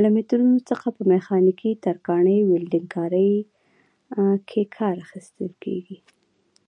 له 0.00 0.08
مترونو 0.16 0.58
څخه 0.70 0.86
په 0.96 1.02
میخانیکي، 1.12 1.70
ترکاڼۍ، 1.84 2.38
ولډنګ 2.44 2.86
کارۍ 2.94 3.32
کې 4.48 4.62
کار 4.76 4.94
اخیستل 5.04 5.50
کېږي. 5.64 5.96